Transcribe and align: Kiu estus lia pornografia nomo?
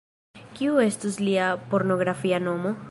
Kiu 0.59 0.79
estus 0.85 1.19
lia 1.27 1.51
pornografia 1.75 2.43
nomo? 2.49 2.77